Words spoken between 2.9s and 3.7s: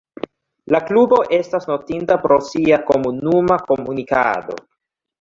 komunuma